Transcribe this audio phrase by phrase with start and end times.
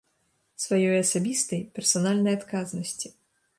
[0.63, 3.15] Сваёй асабістай, персанальнай адказнасці.